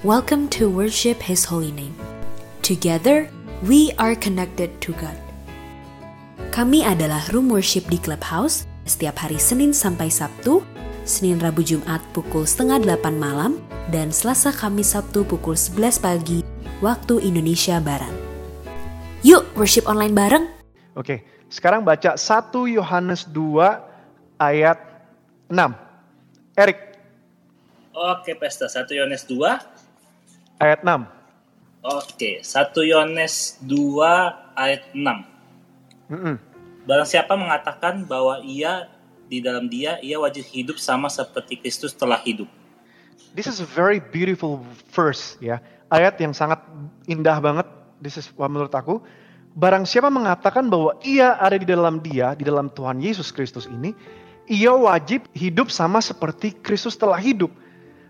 [0.00, 1.92] Welcome to worship His holy name.
[2.64, 3.28] Together,
[3.68, 5.12] we are connected to God.
[6.56, 10.64] Kami adalah Room Worship di Clubhouse setiap hari Senin sampai Sabtu,
[11.04, 13.52] Senin Rabu Jumat pukul setengah delapan malam,
[13.92, 16.40] dan Selasa Kamis Sabtu pukul 11 pagi
[16.80, 18.16] waktu Indonesia Barat.
[19.20, 20.48] Yuk worship online bareng!
[20.96, 23.36] Oke, sekarang baca 1 Yohanes 2
[24.40, 24.80] ayat
[25.52, 25.60] 6.
[26.56, 26.90] Erik,
[28.00, 28.64] Oke, Pesta.
[28.64, 29.79] 1 Yohanes 2.
[30.60, 31.08] Ayat 6.
[31.80, 33.72] Oke, 1 Yohanes 2
[34.52, 36.12] ayat 6.
[36.12, 36.36] Mm-mm.
[36.84, 38.92] Barang siapa mengatakan bahwa ia
[39.32, 42.46] di dalam dia, ia wajib hidup sama seperti Kristus telah hidup.
[43.32, 44.60] This is a very beautiful
[44.92, 45.62] verse ya.
[45.88, 46.60] Ayat yang sangat
[47.06, 47.66] indah banget.
[48.02, 49.00] This is what menurut aku.
[49.54, 53.94] Barang siapa mengatakan bahwa ia ada di dalam dia, di dalam Tuhan Yesus Kristus ini,
[54.50, 57.50] ia wajib hidup sama seperti Kristus telah hidup.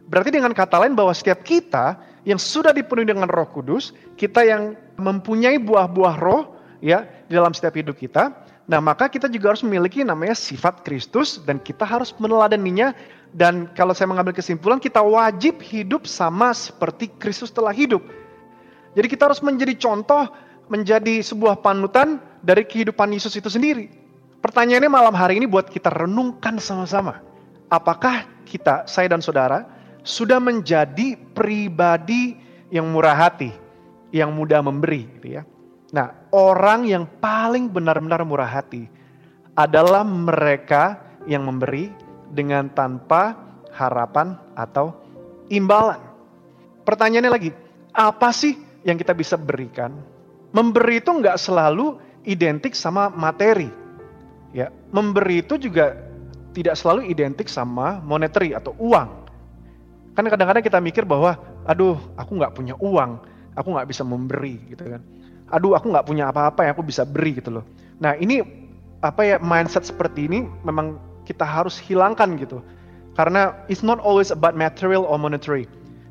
[0.09, 4.77] Berarti dengan kata lain bahwa setiap kita yang sudah dipenuhi dengan Roh Kudus, kita yang
[5.01, 6.53] mempunyai buah-buah roh
[6.85, 8.33] ya di dalam setiap hidup kita,
[8.69, 12.93] nah maka kita juga harus memiliki namanya sifat Kristus dan kita harus meneladaninya
[13.33, 18.03] dan kalau saya mengambil kesimpulan kita wajib hidup sama seperti Kristus telah hidup.
[18.99, 20.27] Jadi kita harus menjadi contoh,
[20.67, 23.87] menjadi sebuah panutan dari kehidupan Yesus itu sendiri.
[24.41, 27.23] Pertanyaannya malam hari ini buat kita renungkan sama-sama.
[27.71, 29.63] Apakah kita, saya dan saudara,
[30.03, 32.37] sudah menjadi pribadi
[32.73, 33.53] yang murah hati,
[34.15, 35.43] yang mudah memberi gitu ya.
[35.91, 38.87] Nah, orang yang paling benar-benar murah hati
[39.59, 41.91] adalah mereka yang memberi
[42.31, 43.35] dengan tanpa
[43.75, 44.95] harapan atau
[45.51, 45.99] imbalan.
[46.87, 47.51] Pertanyaannya lagi,
[47.91, 48.57] apa sih
[48.87, 49.93] yang kita bisa berikan?
[50.55, 53.71] Memberi itu nggak selalu identik sama materi.
[54.51, 55.95] Ya, memberi itu juga
[56.51, 59.30] tidak selalu identik sama monetary atau uang.
[60.15, 63.23] Kan kadang-kadang kita mikir bahwa, aduh, aku nggak punya uang,
[63.55, 65.03] aku nggak bisa memberi, gitu kan.
[65.51, 67.65] Aduh, aku nggak punya apa-apa yang aku bisa beri, gitu loh.
[68.03, 68.43] Nah, ini
[69.01, 72.61] apa ya mindset seperti ini memang kita harus hilangkan gitu.
[73.17, 75.67] Karena it's not always about material or monetary.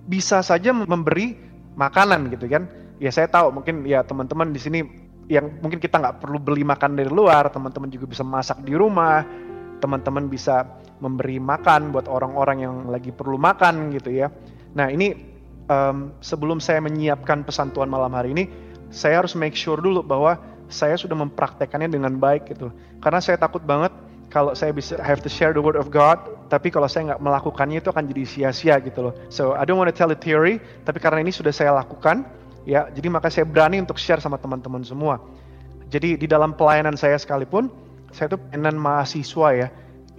[0.09, 1.38] Bisa saja memberi
[1.77, 2.67] makanan gitu kan.
[2.99, 4.79] Ya saya tahu mungkin ya teman-teman di sini
[5.31, 9.23] yang mungkin kita nggak perlu beli makan dari luar, teman-teman juga bisa masak di rumah,
[9.79, 10.65] teman-teman bisa
[10.99, 14.27] memberi makan buat orang-orang yang lagi perlu makan gitu ya.
[14.75, 15.15] Nah ini
[15.71, 18.45] um, sebelum saya menyiapkan pesan Tuhan malam hari ini,
[18.91, 20.35] saya harus make sure dulu bahwa
[20.69, 22.69] saya sudah mempraktekannya dengan baik gitu.
[23.01, 23.89] Karena saya takut banget
[24.29, 26.21] kalau saya bisa have to share the word of God,
[26.53, 29.13] tapi kalau saya nggak melakukannya itu akan jadi sia-sia gitu loh.
[29.33, 32.21] So I don't want to tell a theory, tapi karena ini sudah saya lakukan,
[32.69, 35.17] ya, jadi maka saya berani untuk share sama teman-teman semua.
[35.89, 37.73] Jadi di dalam pelayanan saya sekalipun,
[38.13, 39.67] saya tuh pelayanan mahasiswa ya,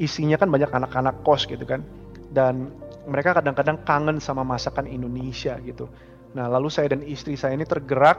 [0.00, 1.84] isinya kan banyak anak-anak kos gitu kan,
[2.33, 2.72] dan
[3.05, 5.87] mereka kadang-kadang kangen sama masakan Indonesia gitu.
[6.33, 8.16] Nah lalu saya dan istri saya ini tergerak,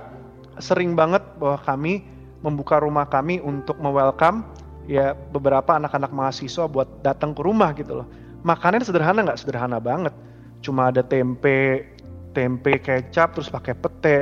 [0.62, 2.06] sering banget bahwa kami
[2.46, 4.46] membuka rumah kami untuk me-welcome
[4.90, 8.08] ya beberapa anak-anak mahasiswa buat datang ke rumah gitu loh.
[8.42, 10.14] Makanannya sederhana nggak sederhana banget.
[10.62, 11.94] Cuma ada tempe,
[12.34, 14.18] tempe kecap, terus pakai pete,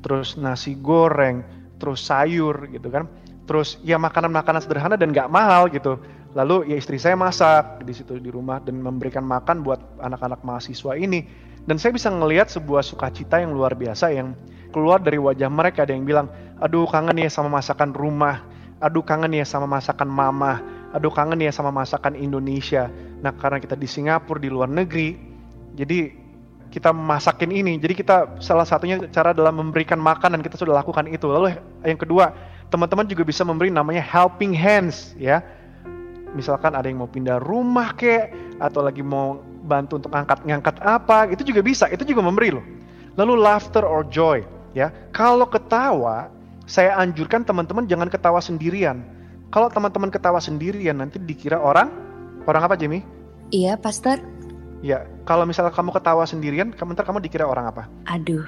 [0.00, 1.44] terus nasi goreng,
[1.76, 3.08] terus sayur gitu kan.
[3.48, 6.00] Terus ya makanan-makanan sederhana dan nggak mahal gitu.
[6.38, 10.94] Lalu ya istri saya masak di situ di rumah dan memberikan makan buat anak-anak mahasiswa
[10.94, 11.26] ini.
[11.66, 14.38] Dan saya bisa ngelihat sebuah sukacita yang luar biasa yang
[14.70, 15.82] keluar dari wajah mereka.
[15.82, 16.30] Ada yang bilang,
[16.62, 18.46] aduh kangen ya sama masakan rumah
[18.78, 20.62] aduh kangen ya sama masakan mama,
[20.94, 22.86] aduh kangen ya sama masakan Indonesia.
[23.22, 25.18] Nah karena kita di Singapura di luar negeri,
[25.74, 26.14] jadi
[26.70, 27.74] kita masakin ini.
[27.80, 31.26] Jadi kita salah satunya cara dalam memberikan makan dan kita sudah lakukan itu.
[31.26, 32.30] Lalu yang kedua,
[32.70, 35.42] teman-teman juga bisa memberi namanya helping hands ya.
[36.36, 41.44] Misalkan ada yang mau pindah rumah kek atau lagi mau bantu untuk angkat-ngangkat apa, itu
[41.44, 41.88] juga bisa.
[41.88, 42.64] Itu juga memberi loh.
[43.16, 44.44] Lalu laughter or joy
[44.76, 44.92] ya.
[45.12, 46.28] Kalau ketawa
[46.68, 49.00] saya anjurkan teman-teman jangan ketawa sendirian.
[49.48, 51.88] Kalau teman-teman ketawa sendirian nanti dikira orang
[52.44, 53.00] orang apa Jamie?
[53.48, 54.20] Iya, Pastor.
[54.84, 57.88] Ya, kalau misalnya kamu ketawa sendirian, kamu ntar kamu dikira orang apa?
[58.06, 58.44] Aduh,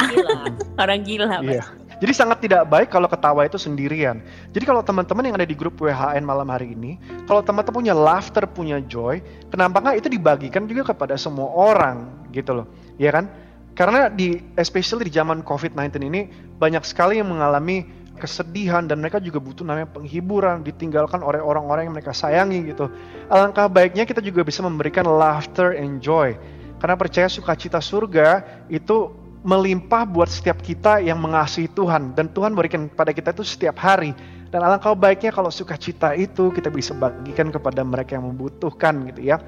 [0.00, 0.34] Gila.
[0.82, 1.38] orang gila.
[1.44, 1.64] Iya.
[2.02, 4.18] Jadi sangat tidak baik kalau ketawa itu sendirian.
[4.50, 6.98] Jadi kalau teman-teman yang ada di grup WHN malam hari ini,
[7.30, 9.22] kalau teman-teman punya laughter, punya joy,
[9.54, 12.66] kenapa nggak itu dibagikan juga kepada semua orang gitu loh,
[12.98, 13.30] ya kan?
[13.78, 16.26] Karena di especially di zaman COVID-19 ini
[16.58, 17.86] banyak sekali yang mengalami
[18.18, 22.90] kesedihan dan mereka juga butuh namanya penghiburan, ditinggalkan oleh orang-orang yang mereka sayangi gitu.
[23.30, 26.34] Alangkah baiknya kita juga bisa memberikan laughter and joy.
[26.82, 32.86] Karena percaya sukacita surga itu melimpah buat setiap kita yang mengasihi Tuhan dan Tuhan berikan
[32.86, 34.14] pada kita itu setiap hari.
[34.52, 39.40] Dan alangkah baiknya kalau sukacita itu kita bisa bagikan kepada mereka yang membutuhkan gitu ya.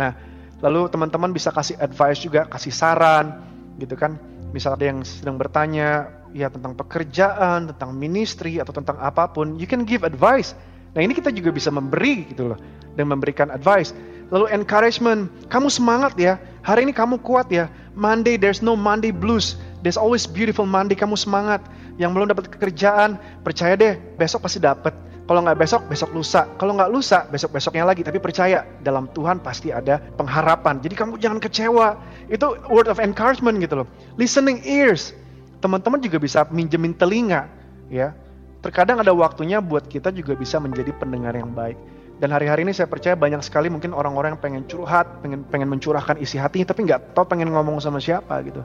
[0.00, 0.16] Nah,
[0.64, 3.44] Lalu teman-teman bisa kasih advice juga, kasih saran,
[3.76, 4.16] gitu kan.
[4.56, 9.68] Misal ada yang sedang bertanya, ya tentang pekerjaan, tentang ministry, atau tentang apa pun, you
[9.68, 10.56] can give advice.
[10.96, 12.58] Nah ini kita juga bisa memberi gitu loh,
[12.96, 13.92] dan memberikan advice.
[14.32, 17.68] Lalu encouragement, kamu semangat ya, hari ini kamu kuat ya.
[17.96, 19.56] Monday, there's no Monday blues.
[19.80, 21.64] There's always beautiful Monday, kamu semangat.
[21.96, 24.92] Yang belum dapat pekerjaan, percaya deh, besok pasti dapat
[25.26, 26.46] kalau nggak besok, besok lusa.
[26.54, 28.06] Kalau nggak lusa, besok-besoknya lagi.
[28.06, 30.78] Tapi percaya, dalam Tuhan pasti ada pengharapan.
[30.78, 31.98] Jadi kamu jangan kecewa.
[32.30, 33.86] Itu word of encouragement gitu loh.
[34.14, 35.10] Listening ears.
[35.58, 37.50] Teman-teman juga bisa minjemin telinga.
[37.90, 38.14] ya.
[38.62, 41.74] Terkadang ada waktunya buat kita juga bisa menjadi pendengar yang baik.
[42.16, 46.16] Dan hari-hari ini saya percaya banyak sekali mungkin orang-orang yang pengen curhat, pengen pengen mencurahkan
[46.16, 48.64] isi hatinya, tapi nggak tahu pengen ngomong sama siapa gitu.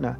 [0.00, 0.16] Nah,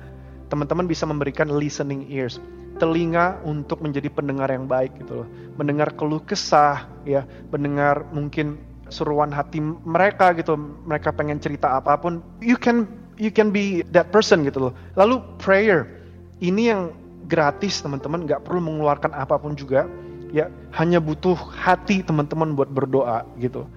[0.52, 2.37] teman-teman bisa memberikan listening ears
[2.76, 5.28] telinga untuk menjadi pendengar yang baik gitu loh.
[5.56, 8.61] Mendengar keluh kesah ya, mendengar mungkin
[8.93, 10.55] seruan hati mereka gitu.
[10.84, 12.84] Mereka pengen cerita apa pun, you can
[13.17, 14.73] you can be that person gitu loh.
[14.94, 15.88] Lalu prayer.
[16.37, 16.93] Ini yang
[17.25, 19.88] gratis teman-teman, nggak perlu mengeluarkan apa pun juga.
[20.34, 23.70] Ya, hanya butuh hati teman-teman buat berdoa gitu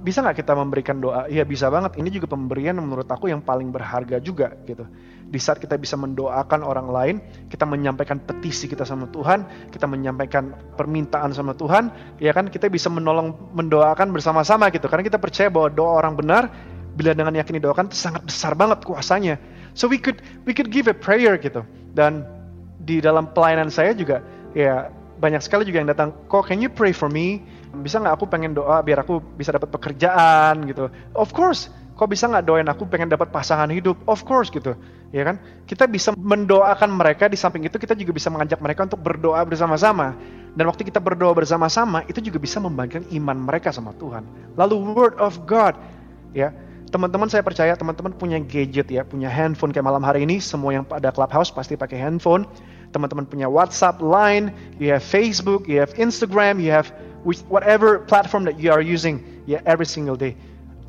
[0.00, 1.28] bisa nggak kita memberikan doa?
[1.28, 2.00] Ya bisa banget.
[2.00, 4.88] Ini juga pemberian menurut aku yang paling berharga juga gitu.
[5.28, 7.16] Di saat kita bisa mendoakan orang lain,
[7.52, 12.88] kita menyampaikan petisi kita sama Tuhan, kita menyampaikan permintaan sama Tuhan, ya kan kita bisa
[12.88, 14.88] menolong mendoakan bersama-sama gitu.
[14.88, 16.48] Karena kita percaya bahwa doa orang benar
[16.96, 19.36] bila dengan yakin didoakan itu sangat besar banget kuasanya.
[19.76, 21.60] So we could we could give a prayer gitu.
[21.92, 22.24] Dan
[22.80, 24.24] di dalam pelayanan saya juga
[24.56, 24.88] ya
[25.24, 27.40] banyak sekali juga yang datang, kok can you pray for me?
[27.82, 30.62] bisa nggak aku pengen doa biar aku bisa dapat pekerjaan?
[30.68, 30.86] Gitu.
[31.16, 31.72] Of course.
[31.94, 33.98] Kok bisa nggak doain aku pengen dapat pasangan hidup?
[34.06, 34.50] Of course.
[34.50, 34.78] Gitu.
[35.10, 35.42] Ya kan?
[35.66, 40.14] Kita bisa mendoakan mereka di samping itu kita juga bisa mengajak mereka untuk berdoa bersama-sama.
[40.54, 44.22] Dan waktu kita berdoa bersama-sama itu juga bisa membagikan iman mereka sama Tuhan.
[44.54, 45.74] Lalu word of God.
[46.34, 46.54] Ya
[46.94, 49.74] teman-teman saya percaya teman-teman punya gadget ya punya handphone.
[49.74, 52.46] Kayak malam hari ini semua yang pada clubhouse pasti pakai handphone
[52.94, 56.94] teman-teman punya WhatsApp, Line, you have Facebook, you have Instagram, you have
[57.50, 59.18] whatever platform that you are using
[59.50, 60.38] ya every single day.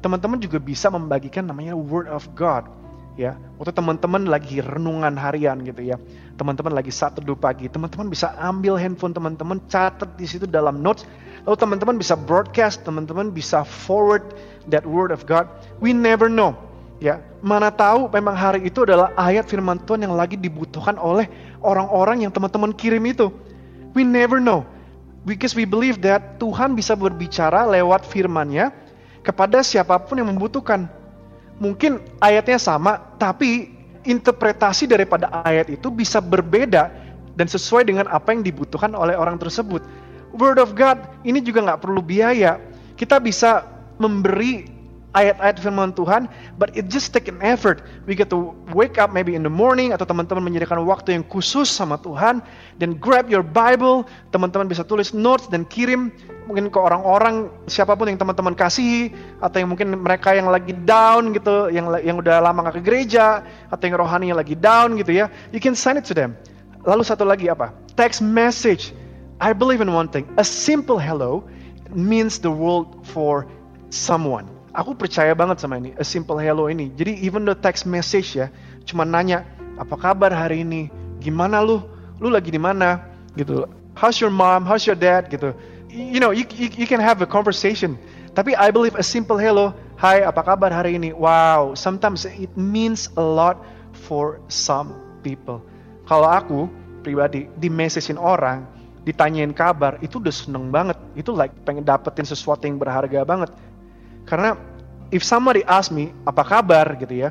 [0.05, 2.69] Teman-teman juga bisa membagikan namanya word of God
[3.17, 3.33] ya.
[3.57, 5.97] Waktu teman-teman lagi renungan harian gitu ya.
[6.37, 11.09] Teman-teman lagi saat teduh pagi, teman-teman bisa ambil handphone teman-teman, catat di situ dalam notes.
[11.49, 14.37] Lalu teman-teman bisa broadcast, teman-teman bisa forward
[14.69, 15.49] that word of God.
[15.81, 16.57] We never know
[16.99, 21.29] ya mana tahu memang hari itu adalah ayat firman Tuhan yang lagi dibutuhkan oleh
[21.61, 23.29] orang-orang yang teman-teman kirim itu.
[23.95, 24.67] We never know.
[25.25, 28.69] Because we believe that Tuhan bisa berbicara lewat firman-Nya
[29.25, 30.85] kepada siapa pun yang membutuhkan.
[31.57, 33.73] Mungkin ayatnya sama, tapi
[34.05, 36.93] interpretasi daripada ayat itu bisa berbeda
[37.33, 39.81] dan sesuai dengan apa yang dibutuhkan oleh orang tersebut.
[40.35, 42.61] Word of God ini juga nggak perlu biaya.
[42.93, 43.65] Kita bisa
[43.97, 44.74] memberi
[45.15, 46.27] ayat-ayat firman Tuhan,
[46.59, 47.81] but it just take an effort.
[48.03, 51.71] We get to wake up maybe in the morning atau teman-teman menyediakan waktu yang khusus
[51.71, 52.43] sama Tuhan,
[52.77, 54.03] then grab your Bible,
[54.35, 56.11] teman-teman bisa tulis notes dan kirim
[56.45, 59.09] mungkin ke orang-orang siapa pun yang teman-teman kasihi
[59.41, 63.41] atau yang mungkin mereka yang lagi down gitu, yang yang udah lama gak ke gereja
[63.71, 66.35] atau yang rohani yang lagi down gitu ya, you can send it to them.
[66.85, 67.73] Lalu satu lagi apa?
[67.97, 68.93] Text message.
[69.41, 70.23] I believe in one thing.
[70.39, 71.43] A simple hello
[71.91, 73.49] means the world for
[73.91, 76.91] someone aku percaya banget sama ini, a simple hello ini.
[76.91, 78.51] Jadi even the text message ya,
[78.83, 79.47] cuma nanya,
[79.79, 80.91] apa kabar hari ini?
[81.23, 81.79] Gimana lu?
[82.19, 82.99] Lu lagi di mana?
[83.39, 83.63] Gitu.
[83.95, 84.67] How's your mom?
[84.67, 85.31] How's your dad?
[85.31, 85.55] Gitu.
[85.87, 87.95] You know, you, you, you can have a conversation.
[88.35, 91.15] Tapi I believe a simple hello, hi, apa kabar hari ini?
[91.15, 93.63] Wow, sometimes it means a lot
[93.95, 94.91] for some
[95.23, 95.63] people.
[96.03, 96.67] Kalau aku
[96.99, 98.67] pribadi di messagein orang,
[99.07, 100.99] ditanyain kabar, itu udah seneng banget.
[101.15, 103.55] Itu like pengen dapetin sesuatu yang berharga banget.
[104.25, 104.57] Karena
[105.13, 107.29] if somebody ask me apa kabar gitu ya,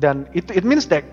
[0.00, 1.04] dan itu it means that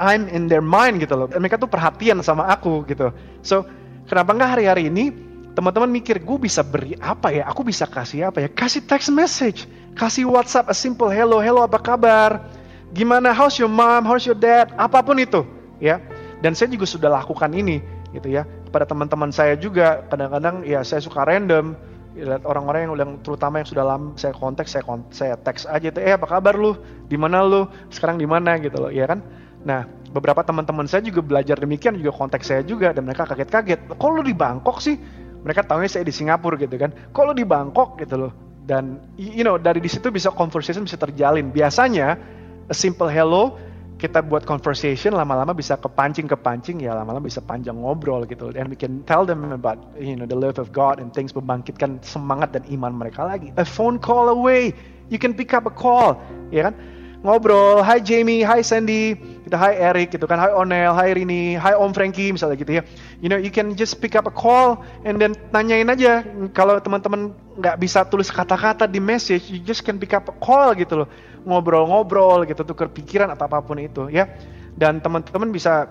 [0.00, 1.28] I'm in their mind gitu loh.
[1.28, 3.14] Mereka tuh perhatian sama aku gitu.
[3.42, 3.66] So
[4.10, 5.12] kenapa nggak hari-hari ini
[5.52, 7.44] teman-teman mikir gue bisa beri apa ya?
[7.50, 8.48] Aku bisa kasih apa ya?
[8.48, 12.48] Kasih text message, kasih WhatsApp a simple hello, hello apa kabar?
[12.96, 13.30] Gimana?
[13.30, 14.02] How's your mom?
[14.02, 14.72] How's your dad?
[14.74, 15.44] Apa pun itu
[15.78, 16.00] ya.
[16.40, 17.84] Dan saya juga sudah lakukan ini
[18.16, 18.48] gitu ya.
[18.72, 21.76] Pada teman-teman saya juga kadang-kadang ya saya suka random
[22.16, 25.94] lihat orang-orang yang udah terutama yang sudah lama saya kontak saya kont saya teks aja
[25.94, 26.74] tuh eh apa kabar lu?
[27.06, 27.70] Di mana lu?
[27.92, 28.58] Sekarang di mana?
[28.58, 29.22] Gitu loh ya kan?
[29.62, 34.10] Nah beberapa teman-teman saya juga belajar demikian juga kontak saya juga dan mereka kaget-kaget kok
[34.10, 34.98] lu di Bangkok sih?
[35.40, 37.94] Mereka tahunya saya di Singapura gitu kan kok lu di Bangkok?
[38.02, 38.34] Gitu loh.
[38.66, 41.54] Dan you know dari di situ bisa conversation bisa terjalin.
[41.54, 42.18] Biasanya
[42.66, 43.54] a simple hello
[44.00, 48.48] kita buat conversation lama-lama bisa kepancing kepancing ya lama-lama bisa panjang ngobrol gitu.
[48.56, 52.00] And we can tell them about you know the love of God and things membangkitkan
[52.00, 53.52] semangat dan iman mereka lagi.
[53.60, 54.72] A phone call away.
[55.12, 56.16] You can pick up a call,
[56.48, 56.74] ya kan?
[57.20, 59.12] Ngobrol, hi Jamie, hi Sandy,
[59.44, 62.82] gitu, hi Eric, gitu kan, hi Onel, hi Rini, hi Om Frankie, misalnya gitu ya.
[63.20, 66.24] You know, you can just pick up a call and then tanyain aja.
[66.56, 70.72] Kalau teman-teman nggak bisa tulis kata-kata di message, you just can pick up a call
[70.72, 71.08] gitu loh.
[71.44, 74.28] Ngobrol-ngobrol gitu, tukar pikiran atau apa pun itu ya.
[74.76, 75.88] Dan teman-teman bisa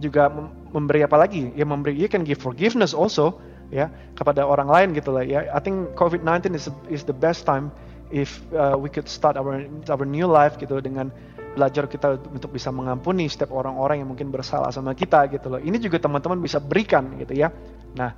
[0.00, 0.28] juga
[0.72, 1.52] memberi apa lagi?
[1.56, 3.40] Ya memberi, you can give forgiveness also
[3.72, 5.48] ya kepada orang lain gitu lah ya.
[5.50, 7.72] I think COVID-19 is is the best time
[8.14, 11.10] if uh, we could start our our new life gitu dengan
[11.56, 15.60] belajar kita untuk bisa mengampuni setiap orang-orang yang mungkin bersalah sama kita gitu loh.
[15.60, 17.48] Ini juga teman-teman bisa berikan gitu ya.
[17.96, 18.12] Nah,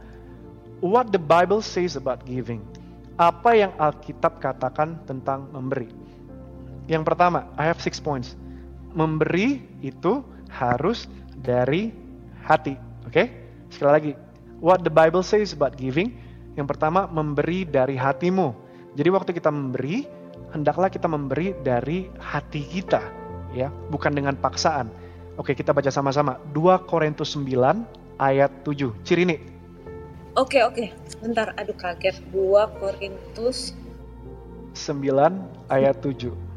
[0.83, 2.61] what the Bible says about giving.
[3.15, 5.87] Apa yang Alkitab katakan tentang memberi?
[6.89, 8.35] Yang pertama, I have six points.
[8.97, 11.05] Memberi itu harus
[11.45, 11.93] dari
[12.43, 12.75] hati.
[13.05, 13.13] Oke?
[13.13, 13.27] Okay?
[13.69, 14.13] Sekali lagi,
[14.65, 16.17] what the Bible says about giving.
[16.57, 18.57] Yang pertama, memberi dari hatimu.
[18.97, 20.09] Jadi waktu kita memberi,
[20.51, 22.99] hendaklah kita memberi dari hati kita,
[23.55, 24.91] ya, bukan dengan paksaan.
[25.39, 26.41] Oke, kita baca sama-sama.
[26.51, 27.87] 2 Korintus 9
[28.19, 28.91] ayat 7.
[29.07, 29.39] Cirini.
[30.35, 30.91] Oke, oke.
[31.23, 32.19] Bentar, aduh kaget.
[32.35, 33.71] 2 Korintus
[34.75, 36.48] 9 ayat 7.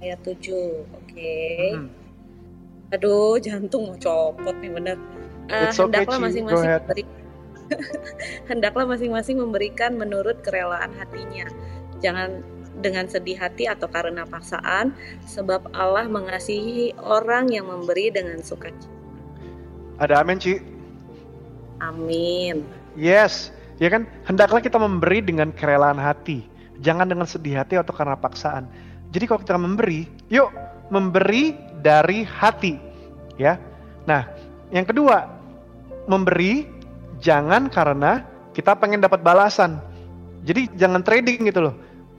[0.00, 0.84] Ayat 7.
[1.02, 1.36] Oke.
[1.72, 1.88] Hmm.
[2.94, 4.96] Aduh, jantung mau copot nih bener.
[5.46, 7.04] Uh, hendaklah masing-masing memberi
[8.50, 11.46] hendaklah masing-masing memberikan menurut kerelaan hatinya.
[11.98, 12.42] Jangan
[12.78, 14.92] dengan sedih hati atau karena paksaan,
[15.24, 18.86] sebab Allah mengasihi orang yang memberi dengan sukacita.
[19.96, 20.60] Ada amin, Ci?
[21.80, 22.68] Amin.
[22.96, 23.48] Yes,
[23.80, 24.04] ya kan?
[24.28, 26.44] Hendaklah kita memberi dengan kerelaan hati,
[26.84, 28.68] jangan dengan sedih hati atau karena paksaan.
[29.16, 30.52] Jadi kalau kita memberi, yuk
[30.92, 32.76] memberi dari hati,
[33.40, 33.56] ya.
[34.04, 34.28] Nah,
[34.68, 35.24] yang kedua,
[36.04, 36.68] memberi
[37.16, 38.20] jangan karena
[38.52, 39.80] kita pengen dapat balasan.
[40.44, 41.74] Jadi jangan trading gitu loh.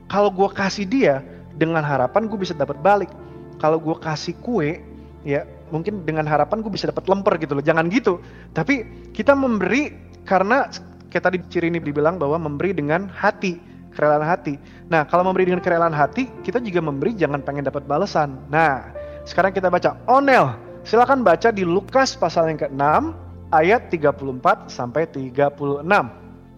[0.09, 1.21] Kalau gue kasih dia
[1.53, 3.13] dengan harapan gue bisa dapat balik.
[3.61, 4.81] Kalau gue kasih kue,
[5.21, 7.61] ya mungkin dengan harapan gue bisa dapat lemper gitu loh.
[7.61, 8.17] Jangan gitu.
[8.57, 9.93] Tapi kita memberi
[10.25, 10.65] karena
[11.13, 13.61] kayak tadi ciri ini dibilang bahwa memberi dengan hati,
[13.97, 14.61] kerelaan hati.
[14.93, 18.37] Nah kalau memberi dengan kerelaan hati, kita juga memberi jangan pengen dapat balasan.
[18.53, 18.93] Nah
[19.25, 20.53] sekarang kita baca Onel.
[20.85, 23.11] Silakan baca di Lukas pasal yang ke-6
[23.51, 25.83] ayat 34 sampai 36.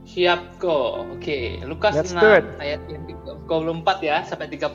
[0.06, 1.18] Siap kok.
[1.18, 3.10] Oke, Lukas Let's 6 ayat yang
[3.50, 4.70] 24 ya sampai 30.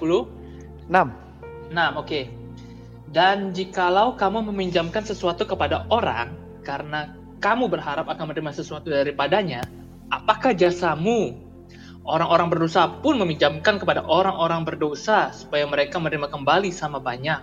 [0.90, 0.90] 6.
[0.90, 2.21] 6, oke.
[3.14, 6.35] Dan jikalau kamu meminjamkan sesuatu kepada orang
[6.66, 9.62] karena kamu berharap akan menerima sesuatu daripadanya,
[10.11, 11.43] apakah jasamu?
[12.04, 17.40] Orang-orang berdosa pun meminjamkan kepada orang-orang berdosa supaya mereka menerima kembali sama banyak.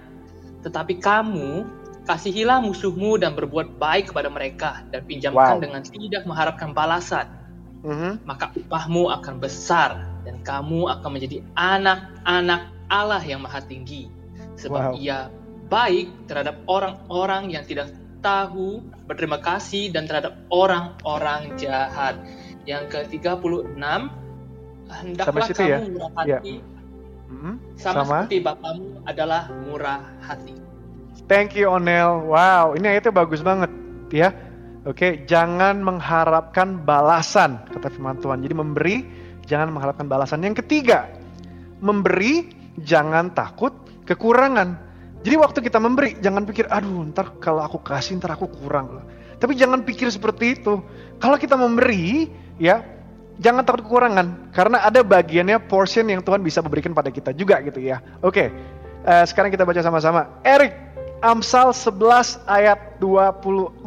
[0.62, 1.66] Tetapi kamu
[2.02, 5.62] Kasihilah musuhmu dan berbuat baik kepada mereka dan pinjamkan wow.
[5.62, 7.30] dengan tidak mengharapkan balasan.
[7.86, 8.26] Mm-hmm.
[8.26, 14.10] Maka upahmu akan besar dan kamu akan menjadi anak-anak Allah yang maha tinggi.
[14.58, 14.98] Sebab wow.
[14.98, 15.30] ia
[15.70, 17.94] baik terhadap orang-orang yang tidak
[18.26, 22.18] tahu berterima kasih dan terhadap orang-orang jahat.
[22.66, 23.78] Yang ke-36
[25.00, 25.78] hendaklah kamu ya?
[25.80, 26.42] murah hati yeah.
[27.32, 27.54] mm-hmm.
[27.80, 30.56] sama, sama seperti Bapamu adalah murah hati.
[31.32, 32.28] Thank you Onel.
[32.28, 33.72] Wow, ini ayatnya bagus banget
[34.12, 34.36] ya.
[34.84, 38.44] Oke, okay, jangan mengharapkan balasan kata firman Tuhan.
[38.44, 38.96] Jadi memberi
[39.48, 40.44] jangan mengharapkan balasan.
[40.44, 41.08] Yang ketiga,
[41.80, 42.52] memberi
[42.84, 43.72] jangan takut
[44.04, 44.76] kekurangan.
[45.22, 49.06] Jadi waktu kita memberi jangan pikir aduh ntar kalau aku kasih ntar aku kurang.
[49.38, 50.82] Tapi jangan pikir seperti itu.
[51.22, 52.82] Kalau kita memberi ya
[53.40, 57.80] jangan takut kekurangan karena ada bagiannya portion yang Tuhan bisa memberikan pada kita juga gitu
[57.80, 58.04] ya.
[58.26, 58.36] Oke.
[58.36, 58.48] Okay.
[59.02, 60.30] Uh, eh, sekarang kita baca sama-sama.
[60.46, 63.78] Eric Amsal 11 ayat 24.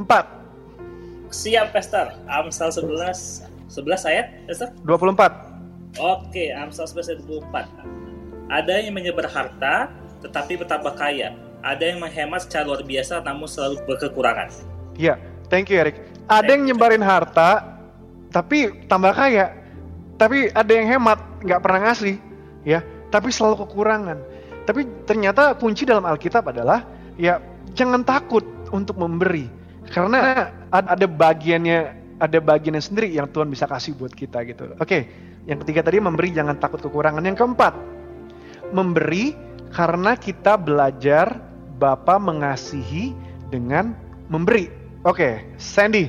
[1.34, 2.14] Siap, Pastor.
[2.30, 4.70] Amsal 11 11 ayat, Pastor?
[4.86, 5.98] 24.
[5.98, 8.54] Oke, Amsal 11 ayat 24.
[8.54, 9.90] Ada yang menyebar harta
[10.22, 11.34] tetapi bertambah kaya.
[11.64, 14.54] Ada yang menghemat secara luar biasa namun selalu berkekurangan.
[14.94, 15.18] Iya,
[15.50, 15.98] thank you Eric.
[16.30, 17.73] Ada yang nyebarin harta
[18.34, 19.54] tapi tambah kaya.
[20.18, 22.18] Tapi ada yang hemat, nggak pernah ngasih,
[22.66, 22.82] ya.
[23.14, 24.18] Tapi selalu kekurangan.
[24.66, 26.82] Tapi ternyata kunci dalam Alkitab adalah
[27.14, 27.38] ya
[27.78, 29.46] jangan takut untuk memberi
[29.92, 31.78] karena ada bagiannya
[32.18, 34.72] ada bagiannya sendiri yang Tuhan bisa kasih buat kita gitu.
[34.80, 35.06] Oke,
[35.44, 37.20] yang ketiga tadi memberi jangan takut kekurangan.
[37.20, 37.74] Yang keempat,
[38.72, 39.36] memberi
[39.70, 41.38] karena kita belajar
[41.76, 43.12] Bapa mengasihi
[43.52, 43.92] dengan
[44.32, 44.70] memberi.
[45.04, 46.08] Oke, Sandy,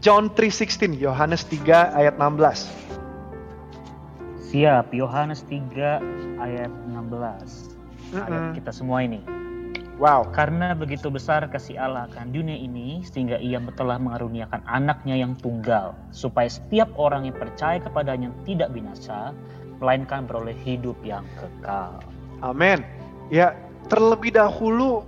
[0.00, 2.68] John 3:16, Yohanes 3 ayat 16.
[4.52, 6.00] Siap, Yohanes 3
[6.40, 7.74] ayat 16.
[8.12, 8.26] Mm -hmm.
[8.26, 9.20] Ayat kita semua ini.
[9.96, 10.28] Wow.
[10.28, 15.96] Karena begitu besar kasih Allah akan dunia ini sehingga ia telah mengaruniakan anaknya yang tunggal
[16.12, 19.32] supaya setiap orang yang percaya kepadanya tidak binasa
[19.80, 21.96] melainkan beroleh hidup yang kekal.
[22.44, 22.84] Amin.
[23.32, 23.56] Ya,
[23.88, 25.00] terlebih dahulu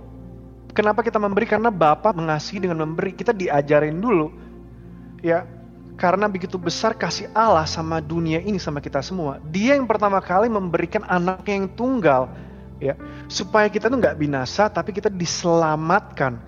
[0.73, 3.13] kenapa kita memberi karena Bapak mengasihi dengan memberi.
[3.13, 4.48] Kita diajarin dulu.
[5.19, 5.43] Ya,
[5.99, 9.43] karena begitu besar kasih Allah sama dunia ini sama kita semua.
[9.51, 12.31] Dia yang pertama kali memberikan anaknya yang tunggal
[12.79, 12.95] ya
[13.27, 16.39] supaya kita tuh nggak binasa tapi kita diselamatkan.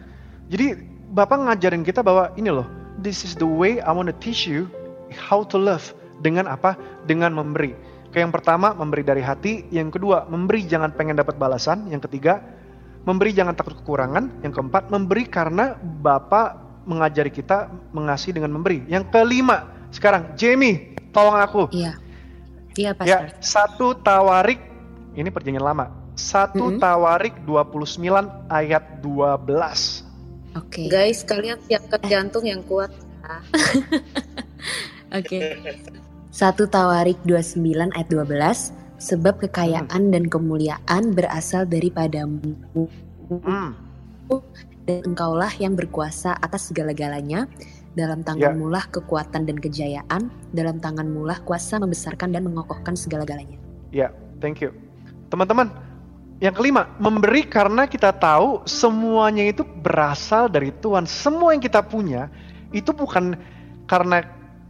[0.48, 0.80] Jadi
[1.12, 2.64] bapak ngajarin kita bahwa ini loh
[3.04, 4.72] this is the way I want to teach you
[5.12, 5.84] how to love.
[6.24, 6.80] Dengan apa?
[7.04, 7.76] Dengan memberi.
[8.14, 9.68] Kayak yang pertama memberi dari hati.
[9.68, 11.92] Yang kedua memberi jangan pengen dapat balasan.
[11.92, 12.40] Yang ketiga
[13.04, 14.46] memberi jangan takut kekurangan.
[14.48, 21.38] Yang keempat memberi karena bapak mengajari kita mengasihi dengan memberi yang kelima sekarang Jamie tolong
[21.38, 21.98] aku iya
[22.78, 24.60] iya pastor ya satu tawarik
[25.16, 26.80] ini perjanjian lama 1 mm -hmm.
[26.80, 30.04] Tawarik 29 ayat 12.
[30.54, 30.54] Oke.
[30.54, 30.88] Okay.
[30.92, 32.92] Guys, kalian siapkan jantung yang kuat.
[35.12, 35.12] Oke.
[35.12, 35.44] okay.
[36.32, 38.72] 1 Tawarik 29 ayat 12
[39.02, 40.14] sebab kekayaan hmm.
[40.14, 42.56] dan kemuliaan berasal daripadamu.
[43.28, 43.76] Hmm.
[44.92, 47.48] Dan engkaulah yang berkuasa atas segala-galanya.
[47.92, 48.94] Dalam tanganmu lah yeah.
[49.00, 53.60] kekuatan dan kejayaan, dalam tanganmu lah kuasa membesarkan dan mengokohkan segala-galanya.
[53.92, 54.72] Ya, thank you.
[55.28, 55.68] Teman-teman,
[56.40, 61.04] yang kelima, memberi karena kita tahu semuanya itu berasal dari Tuhan.
[61.04, 62.32] Semua yang kita punya
[62.72, 63.36] itu bukan
[63.92, 64.24] karena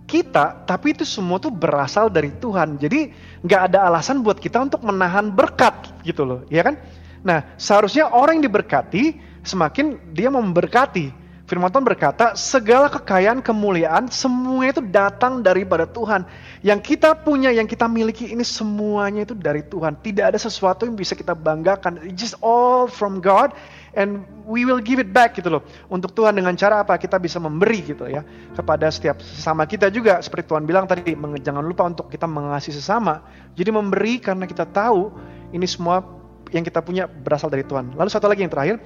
[0.09, 2.81] kita, tapi itu semua tuh berasal dari Tuhan.
[2.81, 3.13] Jadi
[3.45, 6.75] nggak ada alasan buat kita untuk menahan berkat gitu loh, ya kan?
[7.21, 11.21] Nah, seharusnya orang yang diberkati semakin dia memberkati.
[11.51, 16.23] Firman Tuhan berkata, segala kekayaan, kemuliaan, semuanya itu datang daripada Tuhan.
[16.63, 19.99] Yang kita punya, yang kita miliki ini semuanya itu dari Tuhan.
[19.99, 22.07] Tidak ada sesuatu yang bisa kita banggakan.
[22.07, 23.51] It's just all from God
[23.99, 25.67] and we will give it back gitu loh.
[25.91, 26.95] Untuk Tuhan dengan cara apa?
[26.95, 28.23] Kita bisa memberi gitu ya.
[28.55, 30.23] Kepada setiap sesama kita juga.
[30.23, 33.27] Seperti Tuhan bilang tadi, jangan lupa untuk kita mengasihi sesama.
[33.59, 35.11] Jadi memberi karena kita tahu
[35.51, 36.20] ini semua
[36.51, 37.95] yang kita punya berasal dari Tuhan.
[37.95, 38.79] Lalu satu lagi yang terakhir,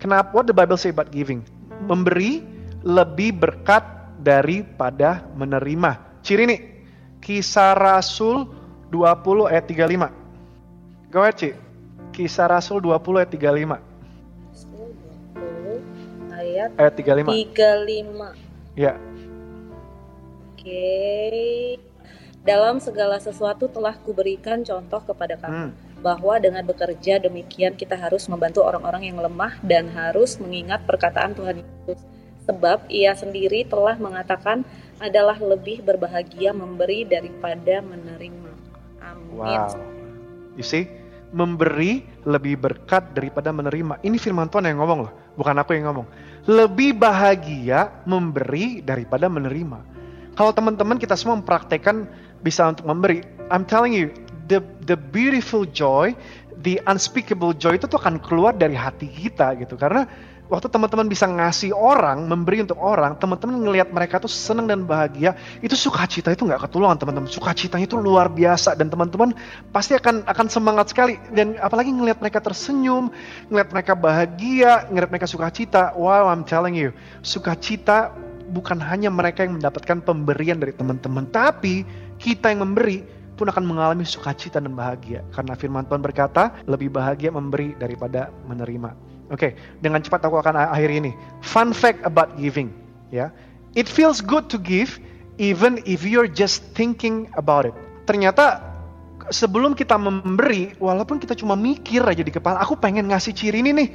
[0.00, 1.44] kenapa what the Bible say about giving?
[1.84, 2.40] memberi
[2.86, 3.84] lebih berkat
[4.22, 6.00] daripada menerima.
[6.24, 6.56] Ciri ini,
[7.20, 8.48] kisah Rasul
[8.88, 10.08] 20 ayat 35.
[11.12, 11.50] Go ahead, Ci.
[12.16, 13.78] Kisah Rasul 20 ayat 35.
[15.36, 17.36] 20 ayat, ayat 35.
[17.52, 18.32] 35.
[18.78, 18.96] Ya.
[20.54, 21.78] Oke.
[22.46, 25.74] Dalam segala sesuatu telah kuberikan contoh kepada kamu.
[25.74, 31.32] Hmm bahwa dengan bekerja demikian kita harus membantu orang-orang yang lemah dan harus mengingat perkataan
[31.32, 32.00] Tuhan Yesus.
[32.46, 34.62] Sebab ia sendiri telah mengatakan
[35.02, 38.52] adalah lebih berbahagia memberi daripada menerima.
[39.02, 39.34] Amin.
[39.34, 39.74] Wow.
[40.54, 40.86] You see,
[41.34, 43.98] memberi lebih berkat daripada menerima.
[44.00, 46.06] Ini firman Tuhan yang ngomong loh, bukan aku yang ngomong.
[46.46, 49.98] Lebih bahagia memberi daripada menerima.
[50.36, 52.06] Kalau teman-teman kita semua mempraktekkan
[52.44, 54.12] bisa untuk memberi, I'm telling you,
[54.46, 56.14] the the beautiful joy,
[56.62, 59.74] the unspeakable joy itu tuh akan keluar dari hati kita gitu.
[59.74, 60.06] Karena
[60.46, 65.34] waktu teman-teman bisa ngasih orang, memberi untuk orang, teman-teman ngelihat mereka tuh senang dan bahagia,
[65.58, 67.28] itu sukacita itu nggak ketulungan teman-teman.
[67.28, 69.34] Sukacitanya itu luar biasa dan teman-teman
[69.74, 73.10] pasti akan akan semangat sekali dan apalagi ngelihat mereka tersenyum,
[73.50, 75.92] ngelihat mereka bahagia, ngelihat mereka sukacita.
[75.98, 76.94] Wow, I'm telling you,
[77.26, 78.14] sukacita
[78.46, 81.82] bukan hanya mereka yang mendapatkan pemberian dari teman-teman, tapi
[82.16, 85.20] kita yang memberi pun akan mengalami sukacita dan bahagia.
[85.30, 88.96] Karena firman Tuhan berkata, lebih bahagia memberi daripada menerima.
[89.28, 91.12] Oke, okay, dengan cepat aku akan akhiri ini.
[91.44, 92.72] Fun fact about giving,
[93.12, 93.28] ya.
[93.76, 94.96] It feels good to give
[95.36, 97.76] even if you're just thinking about it.
[98.08, 98.62] Ternyata
[99.28, 103.74] sebelum kita memberi, walaupun kita cuma mikir aja di kepala, aku pengen ngasih ciri ini
[103.74, 103.88] nih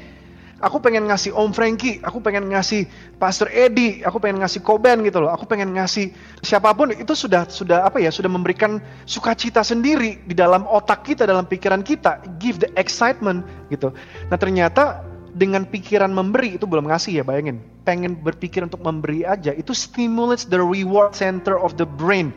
[0.61, 2.85] Aku pengen ngasih Om Frankie, aku pengen ngasih
[3.17, 5.33] Pastor Edi, aku pengen ngasih Koben gitu loh.
[5.33, 6.13] Aku pengen ngasih
[6.45, 8.77] siapa pun itu sudah sudah apa ya, sudah memberikan
[9.09, 13.41] sukacita sendiri di dalam otak kita, dalam pikiran kita, give the excitement
[13.73, 13.89] gitu.
[14.29, 15.01] Nah, ternyata
[15.33, 17.57] dengan pikiran memberi itu belum ngasih ya, bayangin.
[17.81, 22.29] Pengen berpikir untuk memberi aja, itu stimulates the reward center of the brain.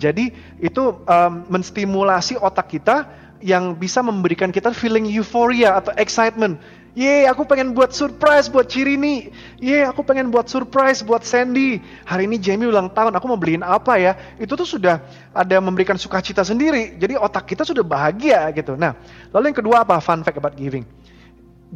[0.00, 3.04] Jadi itu um, menstimulasi otak kita
[3.44, 6.56] yang bisa memberikan kita feeling euphoria atau excitement
[6.92, 9.32] Ye, aku pengen buat surprise buat Cirini.
[9.56, 11.80] Ye, aku pengen buat surprise buat Sandy.
[12.04, 14.12] Hari ini Jamie ulang tahun, aku mau beliin apa ya?
[14.36, 15.00] Itu tuh sudah
[15.32, 17.00] ada memberikan sukacita sendiri.
[17.00, 18.76] Jadi otak kita sudah bahagia gitu.
[18.76, 18.92] Nah,
[19.32, 19.96] lalu yang kedua apa?
[20.04, 20.84] Fun fact about giving.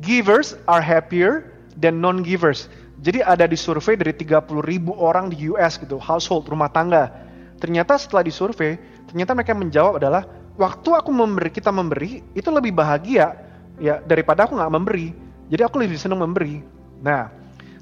[0.05, 1.48] Givers are happier
[1.81, 2.68] than non-givers.
[3.00, 7.09] Jadi ada di survei dari 30 ribu orang di US gitu, household, rumah tangga.
[7.57, 8.76] Ternyata setelah disurvei,
[9.09, 10.29] ternyata mereka menjawab adalah,
[10.61, 13.46] waktu aku memberi, kita memberi, itu lebih bahagia
[13.81, 15.09] ya daripada aku nggak memberi.
[15.47, 16.59] Jadi aku lebih senang memberi.
[17.01, 17.31] Nah,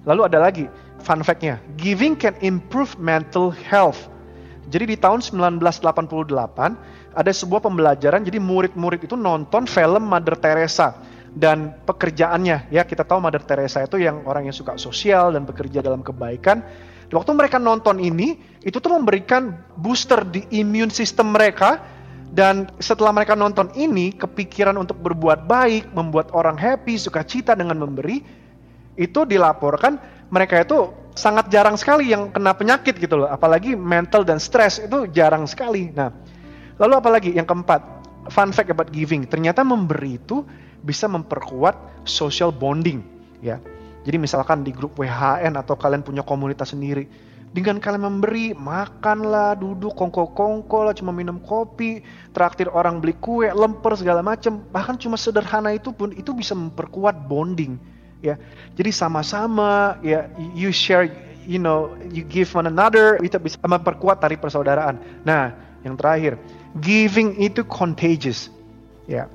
[0.05, 0.69] lalu ada lagi
[1.01, 1.61] fun fact-nya.
[1.81, 4.13] Giving can improve mental health.
[4.69, 10.99] Jadi di tahun 1988 ada sebuah pembelajaran jadi murid-murid itu nonton film Mother Teresa
[11.35, 15.85] dan pekerjaannya ya kita tahu Mother Teresa itu yang orang yang suka sosial dan bekerja
[15.85, 16.65] dalam kebaikan.
[17.13, 21.79] Waktu mereka nonton ini itu tuh memberikan booster di immune system mereka
[22.35, 28.19] dan setelah mereka nonton ini kepikiran untuk berbuat baik, membuat orang happy, sukacita dengan memberi
[28.99, 30.03] itu dilaporkan
[30.35, 35.07] mereka itu sangat jarang sekali yang kena penyakit gitu loh, apalagi mental dan stres itu
[35.15, 35.95] jarang sekali.
[35.95, 36.11] Nah,
[36.83, 37.81] lalu apalagi yang keempat,
[38.35, 40.43] fun fact about giving, ternyata memberi itu
[40.83, 42.99] bisa memperkuat social bonding,
[43.39, 43.63] ya.
[44.05, 47.07] Jadi misalkan di grup WHN atau kalian punya komunitas sendiri,
[47.55, 52.03] dengan kalian memberi, makanlah, duduk kongko-kongko lah, cuma minum kopi,
[52.35, 57.31] traktir orang beli kue, lemper segala macam, bahkan cuma sederhana itu pun itu bisa memperkuat
[57.31, 57.79] bonding
[58.25, 58.41] ya.
[58.75, 61.07] Jadi sama-sama ya you share
[61.45, 64.97] you know you give one another itu bisa memperkuat tali persaudaraan.
[65.29, 65.53] Nah,
[65.85, 66.41] yang terakhir,
[66.81, 68.49] giving itu contagious.
[69.05, 69.29] Ya.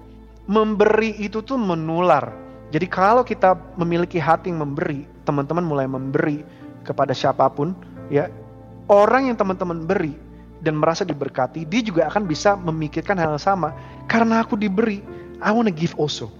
[0.49, 2.33] Memberi itu tuh menular.
[2.73, 6.41] Jadi kalau kita memiliki hati yang memberi, teman-teman mulai memberi
[6.81, 7.77] kepada siapa pun,
[8.11, 8.27] ya.
[8.89, 10.17] Orang yang teman-teman beri
[10.65, 13.69] dan merasa diberkati, dia juga akan bisa memikirkan hal yang sama.
[14.09, 15.05] Karena aku diberi,
[15.39, 16.33] I wanna give also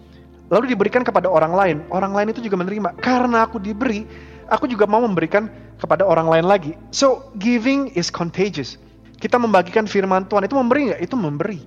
[0.50, 2.98] lalu diberikan kepada orang lain, orang lain itu juga menerima.
[3.00, 4.06] Karena aku diberi,
[4.50, 6.74] aku juga mau memberikan kepada orang lain lagi.
[6.90, 8.76] So, giving is contagious.
[9.22, 11.02] Kita membagikan firman Tuhan, itu memberi nggak?
[11.06, 11.62] Itu memberi.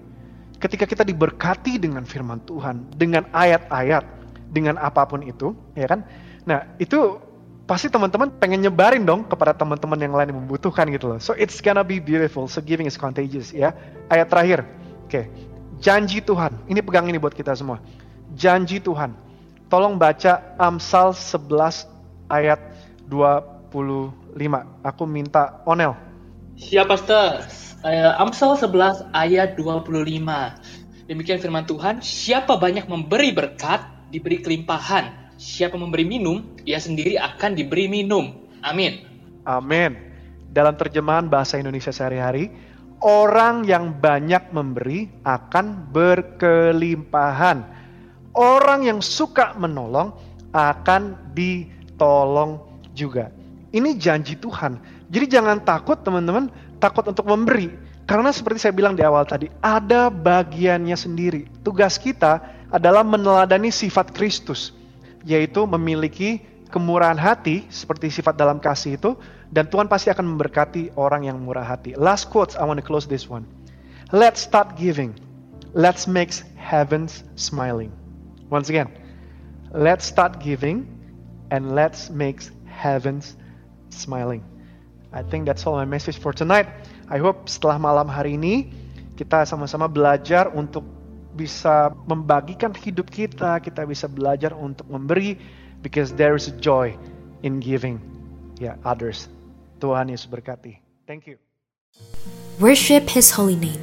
[0.58, 4.04] Ketika kita diberkati dengan firman Tuhan, dengan ayat-ayat,
[4.50, 6.06] dengan apa pun itu, ya kan?
[6.46, 7.18] Nah, itu
[7.64, 11.18] pasti teman-teman pengen nyebarin dong kepada teman-teman yang lain yang membutuhkan gitu loh.
[11.22, 12.50] So it's gonna be beautiful.
[12.50, 13.72] So giving is contagious ya.
[14.10, 14.66] Ayat terakhir.
[15.06, 15.10] Oke.
[15.10, 15.24] Okay.
[15.82, 16.54] Janji Tuhan.
[16.70, 17.82] Ini pegang ini buat kita semua
[18.36, 19.12] janji Tuhan.
[19.68, 21.88] Tolong baca Amsal 11
[22.28, 22.60] ayat
[23.08, 24.12] 25.
[24.84, 25.96] Aku minta Onel.
[26.60, 27.48] Siap, Pastor.
[28.20, 31.08] Amsal 11 ayat 25.
[31.08, 35.21] Demikian firman Tuhan, siapa banyak memberi berkat, diberi kelimpahan.
[35.42, 38.30] Siapa memberi minum, ia sendiri akan diberi minum.
[38.62, 39.02] Amin.
[39.42, 39.98] Amin.
[40.54, 42.46] Dalam terjemahan bahasa Indonesia sehari-hari,
[43.02, 47.66] orang yang banyak memberi akan berkelimpahan
[48.38, 50.14] orang yang suka menolong
[50.54, 52.62] akan ditolong
[52.94, 53.32] juga.
[53.72, 54.78] Ini janji Tuhan.
[55.10, 57.72] Jadi jangan takut teman-teman, takut untuk memberi.
[58.04, 61.48] Karena seperti saya bilang di awal tadi, ada bagiannya sendiri.
[61.64, 64.76] Tugas kita adalah meneladani sifat Kristus,
[65.22, 69.14] yaitu memiliki kemurahan hati seperti sifat dalam kasih itu
[69.52, 71.92] dan Tuhan pasti akan memberkati orang yang murah hati.
[71.94, 73.44] Last quotes, I want to close this one.
[74.10, 75.12] Let's start giving.
[75.76, 77.92] Let's make heavens smiling.
[78.48, 78.88] Once again,
[79.72, 80.88] let's start giving
[81.52, 83.36] and let's make heavens
[83.92, 84.40] smiling.
[85.12, 86.68] I think that's all my message for tonight.
[87.12, 88.72] I hope setelah malam hari ini
[89.20, 90.84] kita sama-sama belajar untuk
[91.32, 95.36] bisa membagikan hidup kita, kita bisa belajar untuk memberi
[95.80, 96.92] because there is joy
[97.42, 97.98] in giving
[98.60, 99.28] yeah, others.
[99.82, 100.78] Tuhan Yesus berkati.
[101.08, 101.40] Thank you.
[102.62, 103.82] Worship His holy name.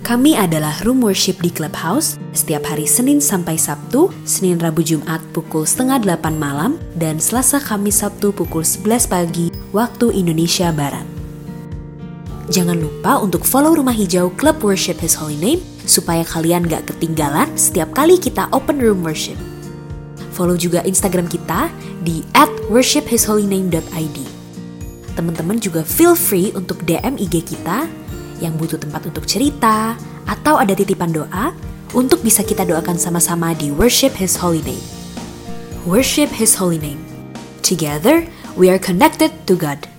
[0.00, 5.68] Kami adalah Room Worship di Clubhouse setiap hari Senin sampai Sabtu, Senin Rabu Jumat pukul
[5.68, 11.04] setengah delapan malam, dan Selasa Kamis Sabtu pukul 11 pagi waktu Indonesia Barat.
[12.50, 17.48] Jangan lupa untuk follow Rumah Hijau Club Worship His Holy Name supaya kalian gak ketinggalan
[17.54, 19.36] setiap kali kita open room worship.
[20.32, 21.68] Follow juga Instagram kita
[22.00, 24.18] di at worshiphisholyname.id.
[25.18, 27.84] Teman-teman juga feel free untuk DM IG kita
[28.40, 29.98] yang butuh tempat untuk cerita,
[30.30, 31.52] atau ada titipan doa
[31.90, 34.82] untuk bisa kita doakan sama-sama di Worship His Holy Name.
[35.82, 37.02] Worship His Holy Name.
[37.66, 38.22] Together,
[38.54, 39.89] we are connected to God.